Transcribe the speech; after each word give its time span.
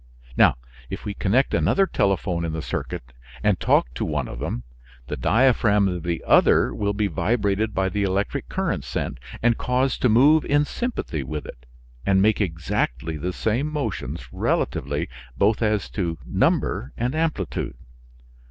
Now, 0.35 0.57
if 0.89 1.05
we 1.05 1.13
connect 1.13 1.53
another 1.53 1.85
telephone 1.85 2.43
in 2.43 2.53
the 2.53 2.63
circuit, 2.63 3.13
and 3.43 3.59
talk 3.59 3.93
to 3.93 4.03
one 4.03 4.27
of 4.27 4.39
them, 4.39 4.63
the 5.05 5.15
diaphragm 5.15 5.87
of 5.87 6.01
the 6.01 6.23
other 6.25 6.73
will 6.73 6.93
be 6.93 7.05
vibrated 7.05 7.75
by 7.75 7.87
the 7.87 8.01
electric 8.01 8.49
current 8.49 8.83
sent, 8.83 9.19
and 9.43 9.59
caused 9.59 10.01
to 10.01 10.09
move 10.09 10.43
in 10.43 10.65
sympathy 10.65 11.21
with 11.21 11.45
it 11.45 11.67
and 12.03 12.19
make 12.19 12.41
exactly 12.41 13.15
the 13.15 13.31
same 13.31 13.71
motions 13.71 14.27
relatively, 14.33 15.07
both 15.37 15.61
as 15.61 15.87
to 15.91 16.17
number 16.25 16.93
and 16.97 17.13
amplitude. 17.13 17.77